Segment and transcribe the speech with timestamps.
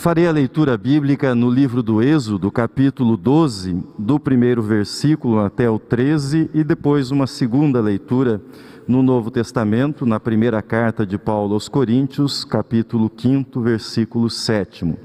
[0.00, 5.78] Farei a leitura bíblica no livro do Êxodo, capítulo 12, do primeiro versículo até o
[5.78, 8.40] 13, e depois uma segunda leitura
[8.88, 14.96] no Novo Testamento, na primeira carta de Paulo aos Coríntios, capítulo 5, versículo 7.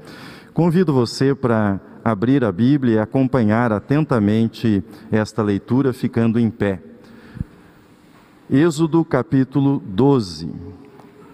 [0.54, 4.82] Convido você para abrir a Bíblia e acompanhar atentamente
[5.12, 6.82] esta leitura, ficando em pé.
[8.50, 10.75] Êxodo capítulo 12.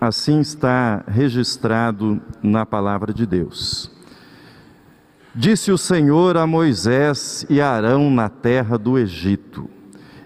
[0.04, 3.88] Assim está registrado na palavra de Deus.
[5.32, 9.70] Disse o Senhor a Moisés e a Arão na terra do Egito: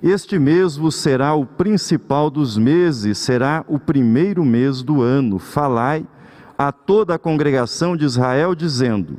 [0.03, 5.39] Este mês vos será o principal dos meses, será o primeiro mês do ano.
[5.39, 6.07] Falai
[6.57, 9.19] a toda a congregação de Israel, dizendo: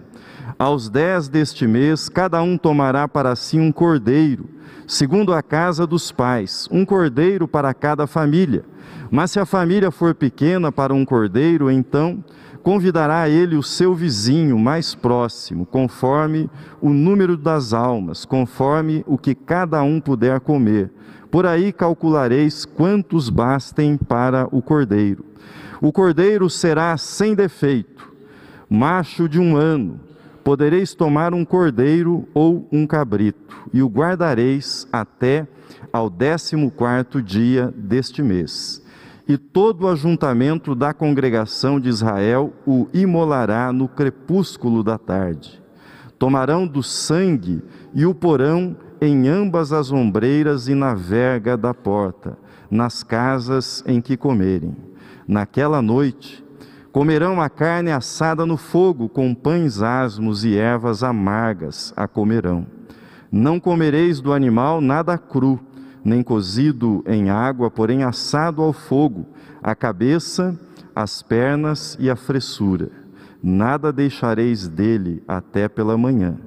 [0.58, 4.57] Aos dez deste mês, cada um tomará para si um cordeiro
[4.88, 8.64] segundo a casa dos pais, um cordeiro para cada família.
[9.12, 12.24] Mas se a família for pequena para um cordeiro, então
[12.64, 16.50] convidará ele o seu vizinho mais próximo, conforme
[16.82, 20.90] o número das almas, conforme o que cada um puder comer.
[21.30, 25.26] Por aí calculareis quantos bastem para o cordeiro.
[25.82, 28.12] O cordeiro será sem defeito,
[28.70, 30.00] macho de um ano,
[30.48, 35.46] podereis tomar um cordeiro ou um cabrito, e o guardareis até
[35.92, 38.82] ao décimo quarto dia deste mês.
[39.28, 45.62] E todo o ajuntamento da congregação de Israel o imolará no crepúsculo da tarde.
[46.18, 47.62] Tomarão do sangue
[47.94, 52.38] e o porão em ambas as ombreiras e na verga da porta,
[52.72, 54.74] nas casas em que comerem.
[55.28, 56.42] Naquela noite,
[56.92, 62.66] Comerão a carne assada no fogo, com pães asmos e ervas amargas a comerão.
[63.32, 65.60] Não comereis do animal nada cru,
[66.04, 69.28] nem cozido em água, porém assado ao fogo,
[69.62, 70.58] a cabeça,
[70.96, 72.90] as pernas e a fressura.
[73.44, 76.38] Nada deixareis dele até pela manhã.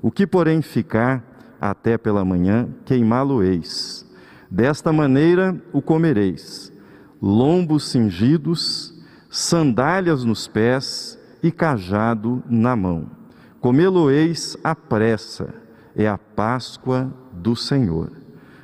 [0.00, 1.24] O que, porém, ficar
[1.60, 4.06] até pela manhã, queimá-lo-eis.
[4.50, 6.72] Desta maneira o comereis:
[7.20, 8.94] lombos cingidos,
[9.30, 13.06] sandálias nos pés e cajado na mão.
[13.60, 15.54] Comê-lo-eis à pressa,
[15.94, 18.10] é a Páscoa do Senhor.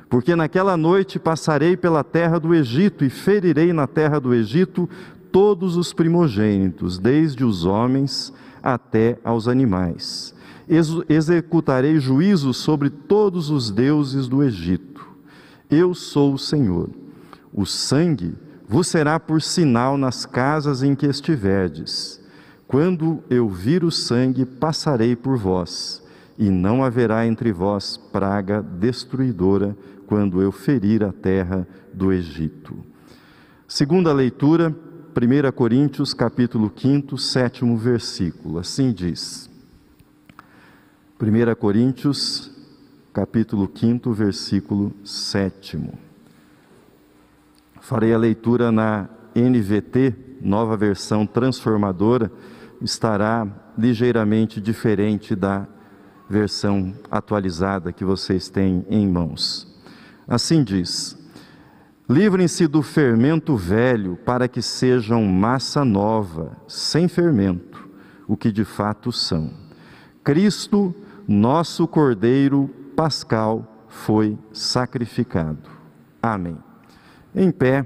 [0.09, 4.89] Porque naquela noite passarei pela terra do Egito e ferirei na terra do Egito
[5.31, 8.31] todos os primogênitos, desde os homens
[8.63, 10.33] até aos animais.
[10.67, 15.05] Ex executarei juízo sobre todos os deuses do Egito.
[15.69, 16.89] Eu sou o Senhor.
[17.53, 18.35] O sangue
[18.67, 22.19] vos será por sinal nas casas em que estiverdes.
[22.67, 26.03] Quando eu vir o sangue, passarei por vós,
[26.37, 29.77] e não haverá entre vós praga destruidora
[30.07, 32.75] quando eu ferir a terra do Egito.
[33.67, 34.75] Segunda leitura,
[35.15, 38.59] 1 Coríntios capítulo 5, sétimo versículo.
[38.59, 39.49] Assim diz.
[41.21, 42.51] 1 Coríntios
[43.13, 46.04] capítulo 5, versículo sétimo.
[47.85, 52.31] Farei a leitura na NVT, nova versão transformadora,
[52.81, 53.47] estará
[53.77, 55.67] ligeiramente diferente da
[56.27, 59.71] versão atualizada que vocês têm em mãos.
[60.27, 61.15] Assim diz:
[62.09, 67.87] Livrem-se do fermento velho, para que sejam massa nova, sem fermento,
[68.27, 69.53] o que de fato são.
[70.23, 70.91] Cristo,
[71.27, 75.69] nosso Cordeiro Pascal, foi sacrificado.
[76.19, 76.64] Amém.
[77.37, 77.85] Em pé,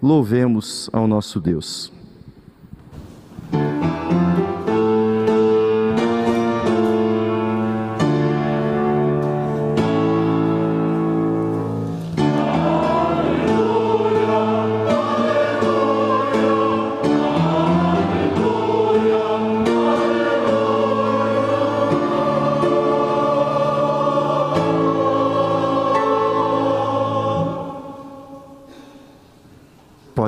[0.00, 1.95] louvemos ao nosso Deus.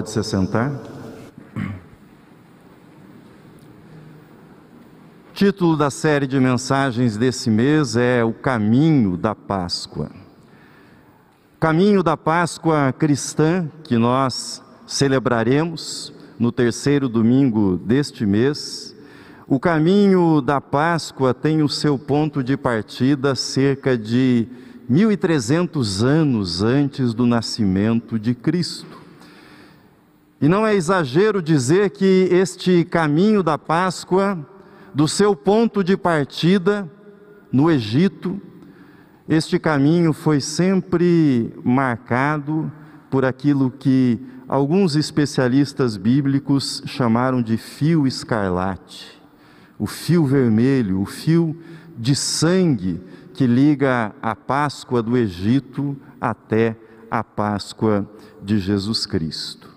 [0.09, 0.73] Pode se sentar.
[5.35, 10.11] Título da série de mensagens desse mês é O Caminho da Páscoa.
[11.61, 18.97] Caminho da Páscoa cristã que nós celebraremos no terceiro domingo deste mês.
[19.47, 24.49] O caminho da Páscoa tem o seu ponto de partida cerca de
[24.89, 29.08] 1300 anos antes do nascimento de Cristo.
[30.41, 34.39] E não é exagero dizer que este caminho da Páscoa,
[34.95, 36.89] do seu ponto de partida
[37.53, 38.41] no Egito,
[39.29, 42.71] este caminho foi sempre marcado
[43.11, 49.19] por aquilo que alguns especialistas bíblicos chamaram de fio escarlate.
[49.79, 51.57] o fio vermelho, o fio
[51.97, 53.01] de sangue
[53.33, 56.77] que liga a Páscoa do Egito até
[57.09, 58.09] a Páscoa
[58.43, 59.68] de Jesus Cristo.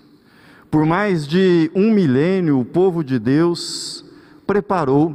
[0.72, 4.02] Por mais de um milênio, o povo de Deus
[4.46, 5.14] preparou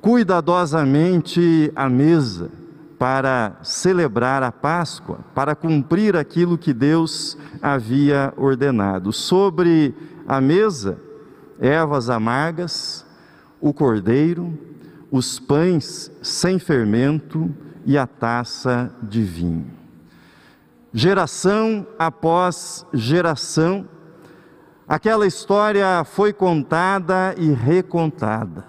[0.00, 2.48] cuidadosamente a mesa
[2.96, 9.12] para celebrar a Páscoa, para cumprir aquilo que Deus havia ordenado.
[9.12, 9.92] Sobre
[10.28, 10.96] a mesa,
[11.58, 13.04] ervas amargas,
[13.60, 14.56] o cordeiro,
[15.10, 17.52] os pães sem fermento
[17.84, 19.72] e a taça de vinho.
[20.92, 23.84] Geração após geração,
[24.88, 28.64] aquela história foi contada e recontada.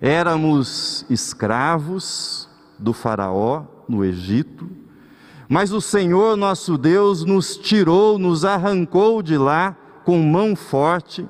[0.00, 2.48] Éramos escravos
[2.78, 4.68] do Faraó no Egito,
[5.48, 11.28] mas o Senhor nosso Deus nos tirou, nos arrancou de lá com mão forte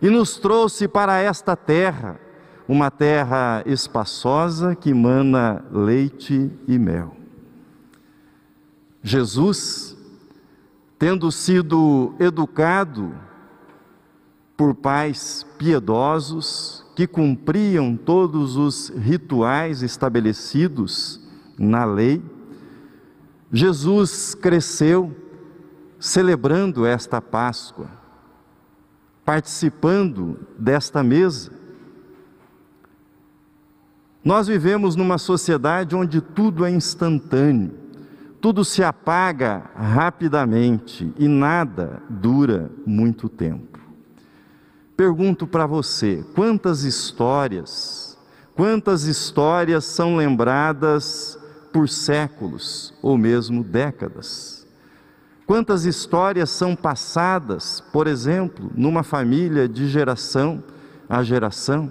[0.00, 2.20] e nos trouxe para esta terra,
[2.68, 7.16] uma terra espaçosa que mana leite e mel.
[9.02, 9.97] Jesus,
[10.98, 13.14] tendo sido educado
[14.56, 21.20] por pais piedosos que cumpriam todos os rituais estabelecidos
[21.56, 22.20] na lei,
[23.52, 25.16] Jesus cresceu
[26.00, 27.98] celebrando esta Páscoa
[29.28, 31.52] participando desta mesa.
[34.24, 37.74] Nós vivemos numa sociedade onde tudo é instantâneo,
[38.40, 43.78] tudo se apaga rapidamente e nada dura muito tempo.
[44.96, 48.18] Pergunto para você: quantas histórias,
[48.54, 51.38] quantas histórias são lembradas
[51.72, 54.66] por séculos ou mesmo décadas?
[55.46, 60.62] Quantas histórias são passadas, por exemplo, numa família de geração
[61.08, 61.90] a geração?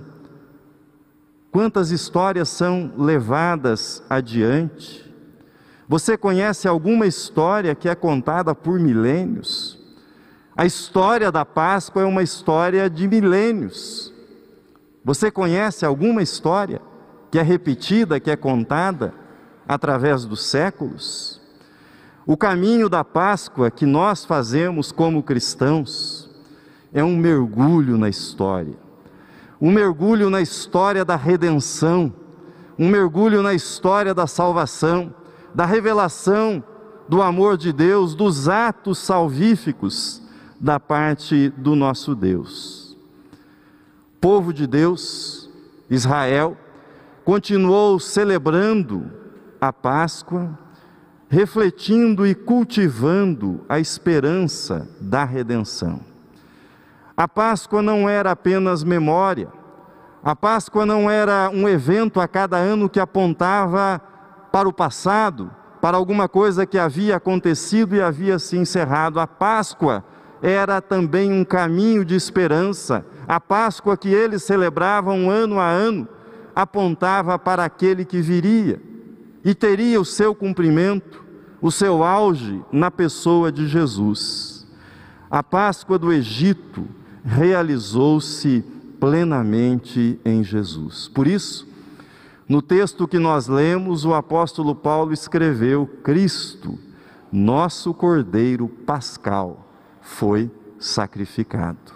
[1.50, 5.07] Quantas histórias são levadas adiante?
[5.88, 9.80] Você conhece alguma história que é contada por milênios?
[10.56, 14.14] A história da Páscoa é uma história de milênios.
[15.06, 16.82] Você conhece alguma história
[17.32, 19.14] que é repetida, que é contada
[19.66, 21.40] através dos séculos?
[22.26, 26.30] O caminho da Páscoa que nós fazemos como cristãos
[26.92, 28.76] é um mergulho na história,
[29.62, 32.14] um mergulho na história da redenção,
[32.78, 35.14] um mergulho na história da salvação,
[35.54, 36.64] da revelação
[37.08, 40.22] do amor de Deus, dos atos salvíficos
[40.60, 42.98] da parte do nosso Deus.
[44.20, 45.50] Povo de Deus,
[45.90, 46.58] Israel,
[47.24, 49.12] continuou celebrando
[49.62, 50.58] a Páscoa
[51.30, 56.00] refletindo e cultivando a esperança da redenção.
[57.16, 59.50] A Páscoa não era apenas memória,
[60.24, 64.02] a Páscoa não era um evento a cada ano que apontava
[64.58, 69.20] para o passado, para alguma coisa que havia acontecido e havia se encerrado.
[69.20, 70.04] A Páscoa
[70.42, 73.06] era também um caminho de esperança.
[73.28, 76.08] A Páscoa que eles celebravam ano a ano
[76.56, 78.82] apontava para aquele que viria
[79.46, 81.24] e teria o seu cumprimento,
[81.62, 84.66] o seu auge na pessoa de Jesus.
[85.30, 86.84] A Páscoa do Egito
[87.24, 88.66] realizou-se
[89.00, 91.08] plenamente em Jesus.
[91.10, 91.68] Por isso,
[92.48, 96.78] no texto que nós lemos, o apóstolo Paulo escreveu: Cristo,
[97.32, 99.68] nosso Cordeiro Pascal,
[100.02, 100.50] foi
[100.80, 101.94] sacrificado.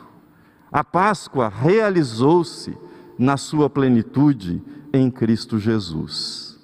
[0.72, 2.77] A Páscoa realizou-se
[3.17, 6.60] na sua plenitude em Cristo Jesus.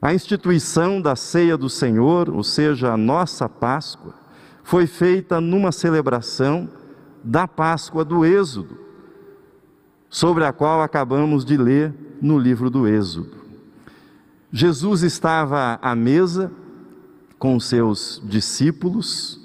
[0.00, 4.14] A instituição da ceia do Senhor, ou seja, a nossa Páscoa,
[4.62, 6.68] foi feita numa celebração
[7.24, 8.85] da Páscoa do Êxodo,
[10.16, 11.92] sobre a qual acabamos de ler
[12.22, 13.36] no livro do Êxodo.
[14.50, 16.50] Jesus estava à mesa
[17.38, 19.38] com seus discípulos.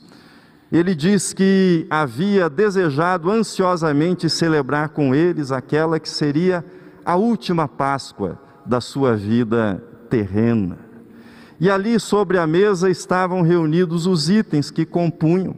[0.71, 6.63] Ele diz que havia desejado ansiosamente celebrar com eles aquela que seria
[7.03, 10.77] a última Páscoa da sua vida terrena.
[11.59, 15.53] E ali sobre a mesa estavam reunidos os itens que compunham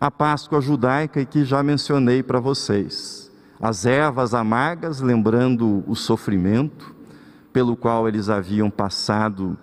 [0.00, 3.23] a Páscoa judaica e que já mencionei para vocês.
[3.64, 6.94] As ervas amargas, lembrando o sofrimento
[7.50, 9.56] pelo qual eles haviam passado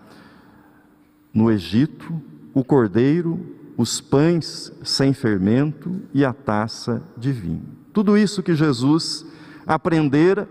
[1.31, 2.19] no Egito,
[2.51, 3.39] o cordeiro,
[3.77, 7.61] os pães sem fermento e a taça de vinho.
[7.93, 9.23] Tudo isso que Jesus
[9.67, 10.49] aprendera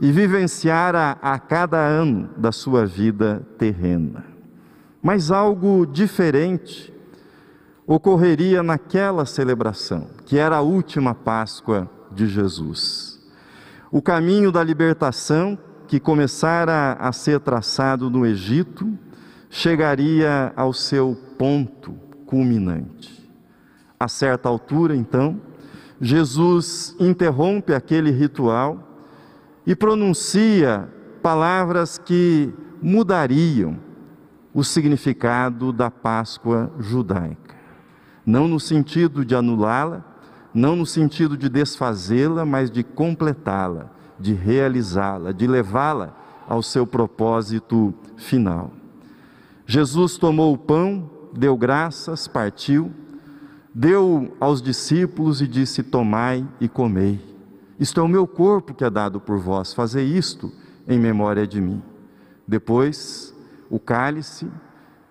[0.00, 4.24] e vivenciara a cada ano da sua vida terrena.
[5.02, 6.90] Mas algo diferente
[7.86, 13.20] ocorreria naquela celebração, que era a última Páscoa de Jesus.
[13.92, 15.56] O caminho da libertação
[15.86, 18.98] que começara a ser traçado no Egito
[19.48, 21.92] chegaria ao seu ponto
[22.26, 23.30] culminante.
[23.98, 25.40] A certa altura, então,
[26.00, 29.04] Jesus interrompe aquele ritual
[29.66, 30.88] e pronuncia
[31.22, 33.78] palavras que mudariam
[34.52, 37.54] o significado da Páscoa judaica.
[38.24, 40.04] Não no sentido de anulá-la,
[40.56, 46.16] não no sentido de desfazê-la, mas de completá-la, de realizá-la, de levá-la
[46.48, 48.70] ao seu propósito final.
[49.66, 52.90] Jesus tomou o pão, deu graças, partiu,
[53.74, 57.20] deu aos discípulos e disse: Tomai e comei.
[57.78, 60.50] Isto é o meu corpo que é dado por vós, fazei isto
[60.88, 61.82] em memória de mim.
[62.48, 63.34] Depois,
[63.68, 64.48] o cálice,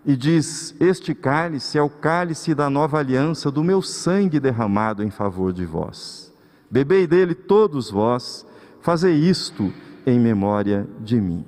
[0.05, 5.09] e diz: Este cálice é o cálice da nova aliança, do meu sangue derramado em
[5.09, 6.31] favor de vós.
[6.69, 8.45] Bebei dele todos vós,
[8.81, 9.73] fazei isto
[10.05, 11.45] em memória de mim.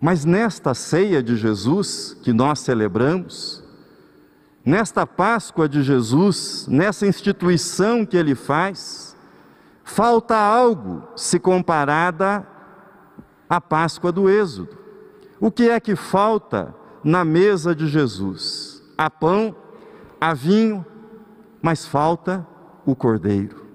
[0.00, 3.62] Mas nesta ceia de Jesus que nós celebramos,
[4.64, 9.16] nesta Páscoa de Jesus, nessa instituição que ele faz,
[9.82, 12.46] falta algo se comparada
[13.48, 14.78] à Páscoa do Êxodo.
[15.40, 18.82] O que é que falta na mesa de Jesus?
[18.96, 19.54] Há pão,
[20.20, 20.84] há vinho,
[21.62, 22.46] mas falta
[22.84, 23.66] o cordeiro.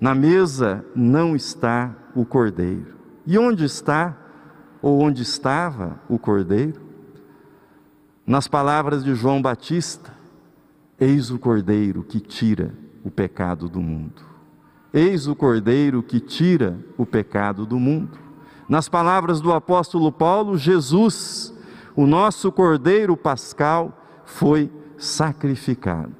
[0.00, 2.96] Na mesa não está o cordeiro.
[3.26, 4.16] E onde está
[4.82, 6.80] ou onde estava o cordeiro?
[8.26, 10.12] Nas palavras de João Batista,
[10.98, 14.22] eis o cordeiro que tira o pecado do mundo.
[14.92, 18.18] Eis o cordeiro que tira o pecado do mundo.
[18.68, 21.54] Nas palavras do apóstolo Paulo, Jesus,
[21.96, 26.14] o nosso cordeiro pascal, foi sacrificado.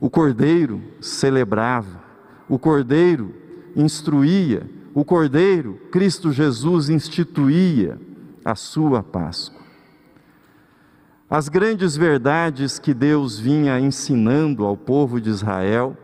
[0.00, 2.02] O cordeiro celebrava,
[2.48, 3.34] o cordeiro
[3.76, 4.68] instruía,
[4.98, 8.00] o Cordeiro, Cristo Jesus, instituía
[8.44, 9.62] a sua Páscoa.
[11.30, 15.96] As grandes verdades que Deus vinha ensinando ao povo de Israel,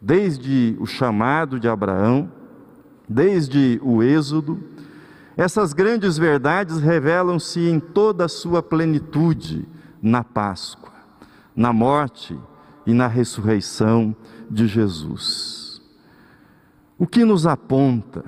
[0.00, 2.32] desde o chamado de Abraão,
[3.06, 4.62] desde o Êxodo,
[5.36, 9.66] essas grandes verdades revelam-se em toda a sua plenitude
[10.00, 10.92] na Páscoa,
[11.56, 12.38] na morte
[12.86, 14.14] e na ressurreição
[14.50, 15.82] de Jesus.
[16.98, 18.24] O que nos aponta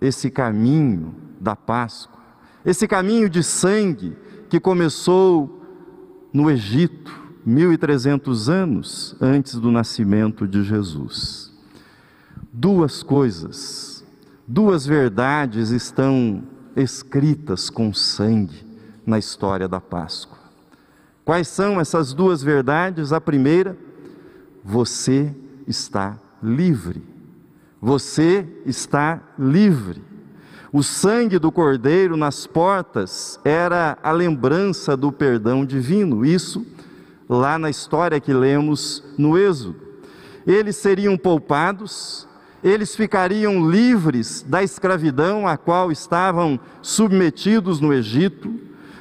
[0.00, 2.18] esse caminho da Páscoa,
[2.64, 4.16] esse caminho de sangue
[4.48, 5.62] que começou
[6.32, 11.52] no Egito, 1300 anos antes do nascimento de Jesus?
[12.52, 13.97] Duas coisas,
[14.48, 16.42] duas verdades estão
[16.74, 18.66] escritas com sangue
[19.06, 20.38] na história da Páscoa.
[21.24, 23.12] Quais são essas duas verdades?
[23.12, 23.76] A primeira,
[24.64, 25.32] você
[25.66, 27.18] está livre
[27.80, 30.02] você está livre.
[30.72, 36.66] O sangue do Cordeiro nas portas era a lembrança do perdão divino, isso
[37.28, 39.76] lá na história que lemos no Êxodo.
[40.46, 42.27] Eles seriam poupados,
[42.62, 48.52] eles ficariam livres da escravidão a qual estavam submetidos no Egito,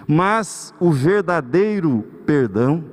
[0.08, 2.84] mas o verdadeiro perdão,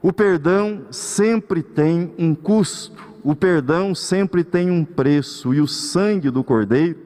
[0.00, 3.12] o perdão sempre tem um custo.
[3.22, 6.98] O perdão sempre tem um preço e o sangue do Cordeiro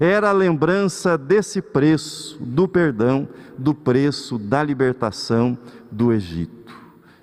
[0.00, 3.28] era a lembrança desse preço, do perdão,
[3.58, 5.58] do preço da libertação
[5.90, 6.72] do Egito.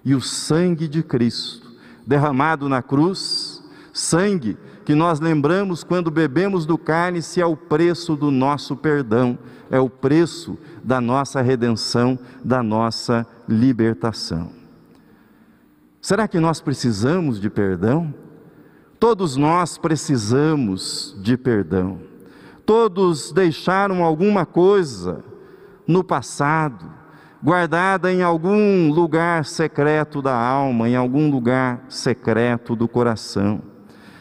[0.04, 1.72] E o sangue de Cristo,
[2.06, 4.56] derramado na cruz, sangue
[4.86, 9.38] que nós lembramos quando bebemos do cálice, é o preço do nosso perdão,
[9.72, 14.52] é o preço da nossa redenção, da nossa libertação.
[16.00, 18.14] Será que nós precisamos de perdão?
[19.00, 22.00] Todos nós precisamos de perdão.
[22.64, 25.24] Todos deixaram alguma coisa
[25.88, 26.86] no passado,
[27.42, 33.75] guardada em algum lugar secreto da alma, em algum lugar secreto do coração.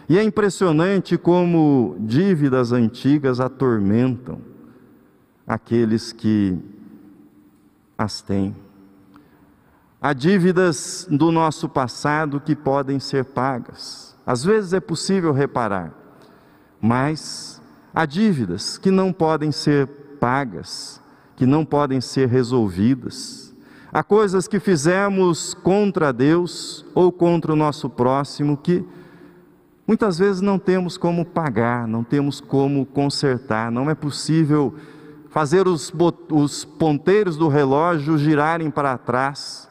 [0.08, 4.40] E é impressionante como dívidas antigas atormentam
[5.46, 6.58] aqueles que
[7.96, 8.54] as têm.
[10.00, 15.92] Há dívidas do nosso passado que podem ser pagas às vezes é possível reparar,
[16.80, 17.60] mas
[17.94, 19.86] há dívidas que não podem ser
[20.18, 21.00] pagas,
[21.36, 23.54] que não podem ser resolvidas.
[23.92, 28.84] Há coisas que fizemos contra Deus ou contra o nosso próximo que
[29.86, 34.74] muitas vezes não temos como pagar, não temos como consertar, não é possível
[35.30, 35.92] fazer os,
[36.30, 39.68] os ponteiros do relógio girarem para trás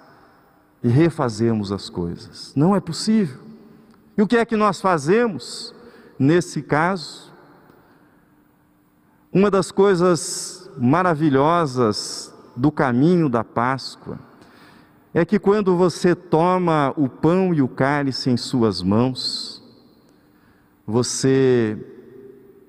[0.84, 2.52] e refazermos as coisas.
[2.56, 3.40] Não é possível.
[4.18, 5.74] E o que é que nós fazemos?
[6.18, 7.34] nesse caso.
[9.32, 14.20] Uma das coisas maravilhosas do caminho da Páscoa
[15.14, 19.43] é que quando você toma o pão e o cálice em suas mãos,
[20.86, 21.78] você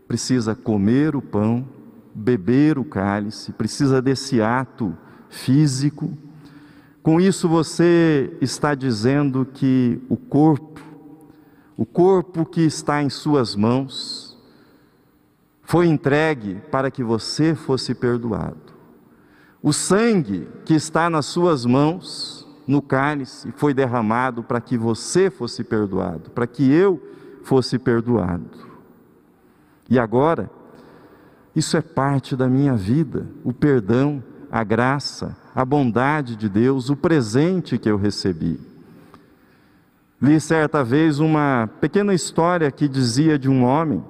[0.06, 1.66] precisa comer o pão,
[2.14, 4.96] beber o cálice, precisa desse ato
[5.28, 6.16] físico.
[7.02, 10.80] Com isso você está dizendo que o corpo,
[11.76, 14.38] o corpo que está em suas mãos,
[15.62, 18.74] foi entregue para que você fosse perdoado.
[19.62, 25.64] O sangue que está nas suas mãos, no cálice, foi derramado para que você fosse
[25.64, 27.02] perdoado, para que eu
[27.44, 28.50] fosse perdoado.
[29.88, 30.50] E agora,
[31.54, 36.96] isso é parte da minha vida, o perdão, a graça, a bondade de Deus, o
[36.96, 38.58] presente que eu recebi.
[40.20, 44.02] Li certa vez uma pequena história que dizia de um homem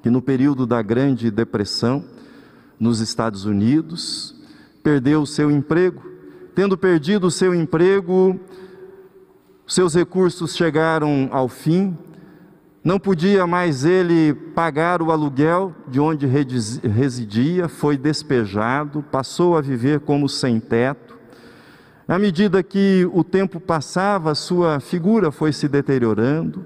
[0.00, 2.04] que no período da Grande Depressão,
[2.78, 4.34] nos Estados Unidos,
[4.82, 6.02] perdeu o seu emprego.
[6.54, 8.38] Tendo perdido o seu emprego,
[9.66, 11.96] seus recursos chegaram ao fim,
[12.84, 20.00] não podia mais ele pagar o aluguel de onde residia, foi despejado, passou a viver
[20.00, 21.16] como sem teto.
[22.06, 26.62] À medida que o tempo passava, sua figura foi se deteriorando,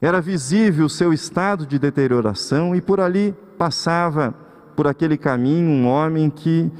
[0.00, 4.34] era visível o seu estado de deterioração e por ali passava
[4.74, 6.72] por aquele caminho um homem que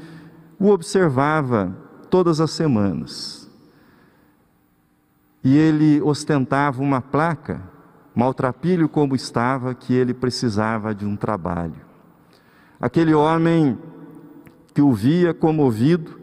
[0.59, 1.75] o observava
[2.09, 3.47] todas as semanas.
[5.43, 7.76] E ele ostentava uma placa,
[8.17, 11.75] maltrapilho como estava, que ele precisava de um trabalho.
[12.81, 13.77] Aquele homem
[14.73, 16.19] que o via comovido,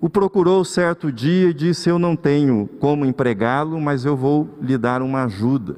[0.00, 4.78] o procurou certo dia e disse: Eu não tenho como empregá-lo, mas eu vou lhe
[4.78, 5.76] dar uma ajuda.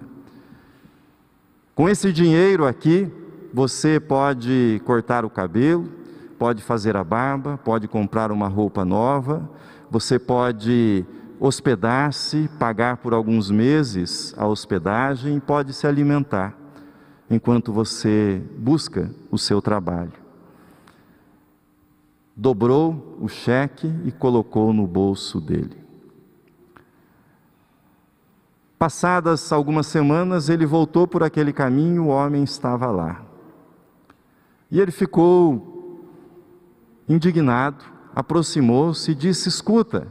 [1.74, 3.10] Com esse dinheiro aqui,
[3.52, 5.88] você pode cortar o cabelo,
[6.38, 9.50] pode fazer a barba, pode comprar uma roupa nova,
[9.90, 11.04] você pode
[11.38, 16.56] hospedar-se, pagar por alguns meses a hospedagem pode se alimentar
[17.30, 20.12] enquanto você busca o seu trabalho.
[22.34, 25.84] Dobrou o cheque e colocou no bolso dele.
[28.78, 33.22] Passadas algumas semanas, ele voltou por aquele caminho, o homem estava lá.
[34.70, 36.04] E ele ficou
[37.08, 40.06] indignado, aproximou-se e disse: Escuta,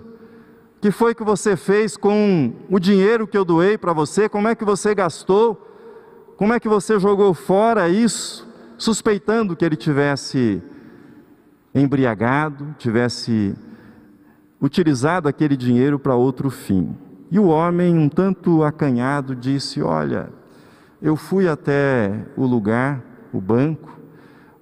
[0.85, 4.29] que foi que você fez com o dinheiro que eu doei para você?
[4.29, 5.59] Como é que você gastou?
[6.37, 10.61] Como é que você jogou fora isso, suspeitando que ele tivesse
[11.73, 13.55] embriagado, tivesse
[14.61, 16.95] utilizado aquele dinheiro para outro fim?
[17.31, 20.29] E o homem, um tanto acanhado, disse: Olha,
[21.01, 23.99] eu fui até o lugar, o banco,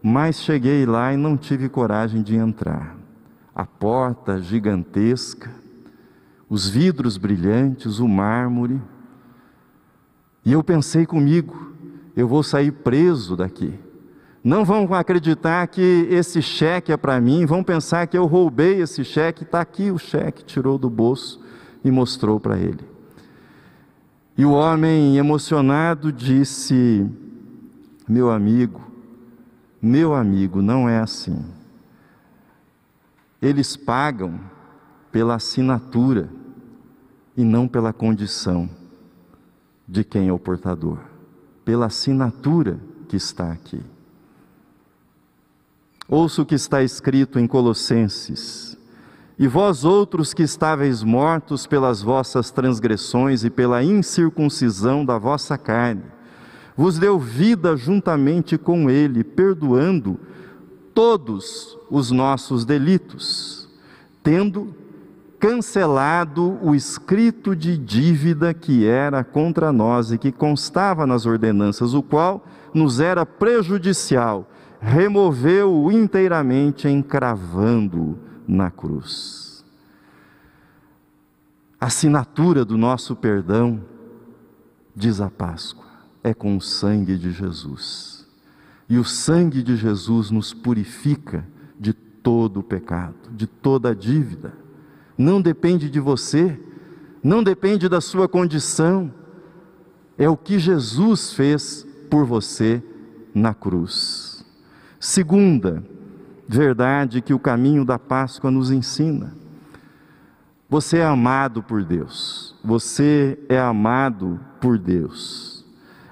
[0.02, 2.96] mas cheguei lá e não tive coragem de entrar.
[3.54, 5.63] A porta gigantesca,
[6.54, 8.80] os vidros brilhantes, o mármore.
[10.46, 11.74] E eu pensei comigo,
[12.16, 13.74] eu vou sair preso daqui.
[14.44, 19.04] Não vão acreditar que esse cheque é para mim, vão pensar que eu roubei esse
[19.04, 21.42] cheque, está aqui o cheque, tirou do bolso
[21.84, 22.86] e mostrou para ele.
[24.38, 27.10] E o homem emocionado disse:
[28.08, 28.80] Meu amigo,
[29.82, 31.44] meu amigo, não é assim.
[33.42, 34.40] Eles pagam
[35.12, 36.43] pela assinatura
[37.36, 38.70] e não pela condição
[39.88, 41.00] de quem é o portador,
[41.66, 43.82] pela assinatura que está aqui.
[46.08, 48.78] Ouça o que está escrito em Colossenses.
[49.38, 56.04] E vós outros que estáveis mortos pelas vossas transgressões e pela incircuncisão da vossa carne,
[56.78, 60.20] vos deu vida juntamente com Ele, perdoando
[60.94, 63.68] todos os nossos delitos,
[64.22, 64.76] tendo
[65.44, 72.02] cancelado o escrito de dívida que era contra nós e que constava nas ordenanças, o
[72.02, 79.66] qual nos era prejudicial, removeu-o inteiramente, encravando na cruz.
[81.78, 83.84] A assinatura do nosso perdão,
[84.96, 85.84] diz a Páscoa
[86.24, 88.26] é com o sangue de Jesus.
[88.88, 91.46] E o sangue de Jesus nos purifica
[91.78, 94.63] de todo o pecado, de toda a dívida.
[95.18, 96.60] Não depende de você,
[97.24, 99.14] não depende da sua condição,
[100.18, 102.84] é o que Jesus fez por você
[103.34, 104.46] na cruz.
[105.00, 105.84] Segunda
[106.48, 109.36] verdade que o caminho da Páscoa nos ensina.
[110.70, 115.64] Você é amado por Deus, você é amado por Deus.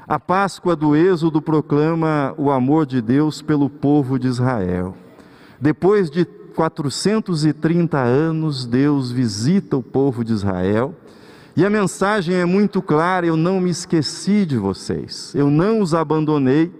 [0.07, 4.95] A Páscoa do Êxodo proclama o amor de Deus pelo povo de Israel.
[5.59, 10.95] Depois de 430 anos, Deus visita o povo de Israel
[11.55, 15.93] e a mensagem é muito clara: eu não me esqueci de vocês, eu não os
[15.93, 16.71] abandonei.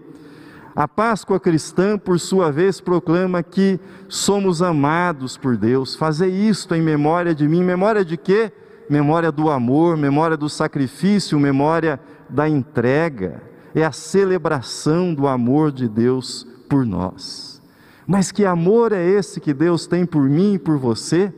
[0.74, 5.96] A Páscoa cristã, por sua vez, proclama que somos amados por Deus.
[5.96, 8.54] Fazer isto em memória de mim, memória de quê?
[8.90, 13.44] Memória do amor, memória do sacrifício, memória da entrega.
[13.76, 17.51] É a celebração do amor de Deus por nós.
[18.12, 21.34] Mas que amor é esse que Deus tem por mim e por você?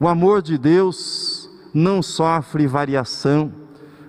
[0.00, 3.52] O amor de Deus não sofre variação.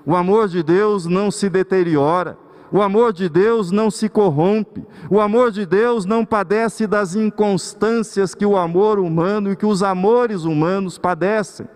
[0.04, 2.36] O amor de Deus não se deteriora.
[2.71, 4.84] O amor de Deus não se corrompe.
[5.12, 9.84] O amor de Deus não padece das inconstâncias que o amor humano e que os
[9.84, 11.67] amores humanos padecem.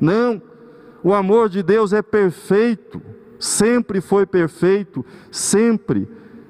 [0.00, 0.40] Não.
[1.04, 3.02] O amor de Deus é perfeito.
[3.38, 6.08] Sempre foi perfeito, sempre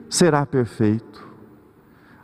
[0.09, 1.32] será perfeito.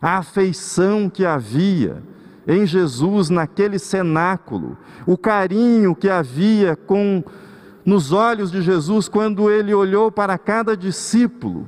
[0.01, 2.01] A afeição que havia
[2.47, 7.23] em Jesus naquele cenáculo, o carinho que havia com
[7.85, 11.67] nos olhos de Jesus quando ele olhou para cada discípulo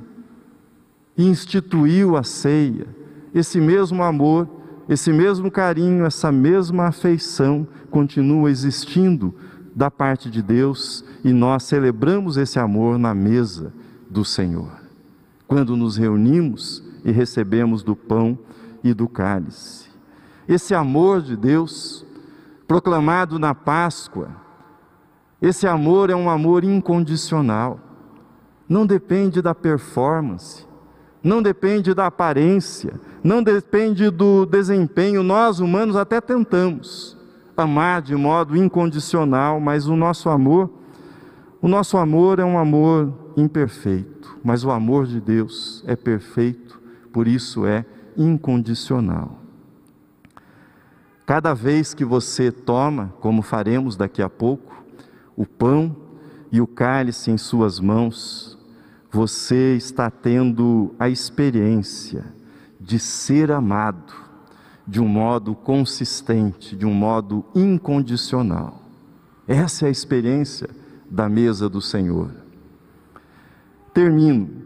[1.16, 2.86] e instituiu a ceia.
[3.34, 4.48] Esse mesmo amor,
[4.88, 9.34] esse mesmo carinho, essa mesma afeição continua existindo
[9.74, 13.72] da parte de Deus e nós celebramos esse amor na mesa
[14.08, 14.70] do Senhor.
[15.46, 18.38] Quando nos reunimos e recebemos do pão
[18.82, 19.90] e do cálice.
[20.48, 22.04] Esse amor de Deus,
[22.66, 24.30] proclamado na Páscoa,
[25.40, 27.80] esse amor é um amor incondicional,
[28.68, 30.66] não depende da performance,
[31.22, 35.22] não depende da aparência, não depende do desempenho.
[35.22, 37.16] Nós humanos até tentamos
[37.56, 40.70] amar de modo incondicional, mas o nosso amor,
[41.60, 46.80] o nosso amor é um amor imperfeito, mas o amor de Deus é perfeito,
[47.12, 47.84] por isso é
[48.16, 49.38] incondicional.
[51.26, 54.82] Cada vez que você toma, como faremos daqui a pouco,
[55.36, 55.94] o pão
[56.50, 58.58] e o cálice em suas mãos,
[59.10, 62.24] você está tendo a experiência
[62.80, 64.12] de ser amado
[64.86, 68.82] de um modo consistente, de um modo incondicional.
[69.46, 70.68] Essa é a experiência
[71.10, 72.30] da mesa do Senhor.
[73.94, 74.61] Termino.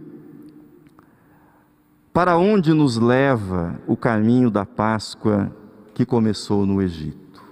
[2.16, 5.54] Para onde nos leva o caminho da Páscoa
[5.92, 7.42] que começou no Egito.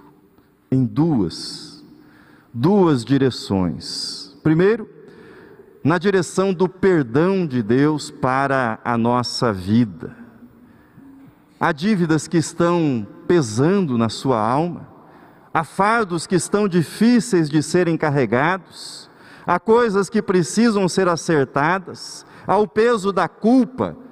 [0.71, 1.85] Em duas,
[2.51, 4.35] duas direções.
[4.41, 4.89] Primeiro,
[5.83, 10.17] na direção do perdão de Deus para a nossa vida.
[11.59, 14.87] Há dívidas que estão pesando na sua alma,
[15.53, 19.11] há fardos que estão difíceis de serem carregados,
[19.45, 24.03] há coisas que precisam ser acertadas, há o peso da culpa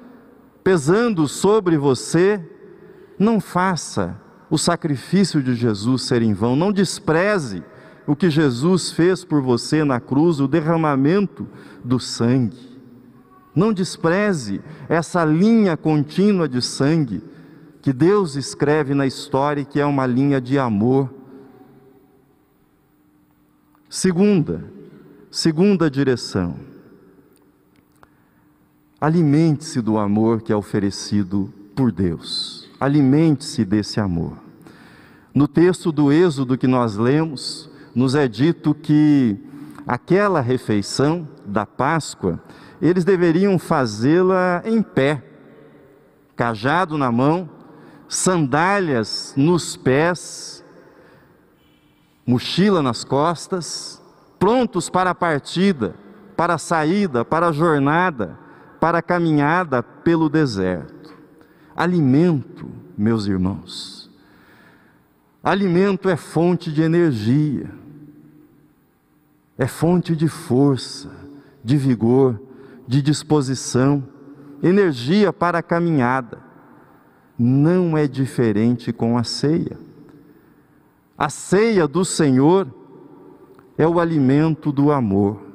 [0.64, 2.44] pesando sobre você.
[3.20, 6.56] Não faça o sacrifício de Jesus ser em vão.
[6.56, 7.64] Não despreze
[8.06, 11.48] o que Jesus fez por você na cruz, o derramamento
[11.84, 12.74] do sangue.
[13.56, 17.22] Não despreze essa linha contínua de sangue
[17.82, 21.14] que Deus escreve na história e que é uma linha de amor.
[23.90, 24.64] Segunda,
[25.30, 26.73] segunda direção.
[29.04, 32.70] Alimente-se do amor que é oferecido por Deus.
[32.80, 34.38] Alimente-se desse amor.
[35.36, 39.38] No texto do Êxodo que nós lemos, nos é dito que
[39.86, 42.42] aquela refeição da Páscoa,
[42.82, 45.22] eles deveriam fazê-la em pé,
[46.34, 47.50] cajado na mão,
[48.08, 50.64] sandálias nos pés,
[52.26, 54.02] mochila nas costas,
[54.40, 55.94] prontos para a partida,
[56.38, 58.42] para a saída, para a jornada,
[58.84, 61.16] para a caminhada pelo deserto.
[61.74, 64.12] Alimento, meus irmãos
[65.42, 67.72] Alimento é fonte de energia,
[69.58, 71.10] é fonte de força,
[71.64, 72.38] de vigor,
[72.86, 74.04] de disposição,
[74.62, 76.40] energia para a caminhada.
[77.40, 79.80] Não é diferente com a ceia.
[81.18, 82.68] A ceia do Senhor
[83.78, 85.53] é o alimento do amor.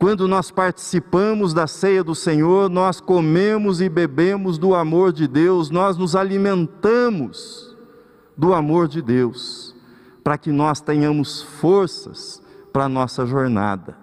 [0.00, 5.68] Quando nós participamos da ceia do Senhor, nós comemos e bebemos do amor de Deus,
[5.68, 7.76] nós nos alimentamos
[8.34, 9.76] do amor de Deus,
[10.24, 13.94] para que nós tenhamos forças para a nossa jornada,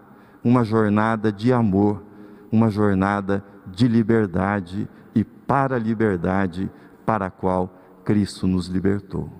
[0.43, 2.03] uma jornada de amor,
[2.51, 6.69] uma jornada de liberdade e para a liberdade
[7.07, 7.73] para a qual
[8.05, 9.31] Cristo nos libertou.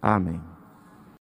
[0.00, 0.40] Amém.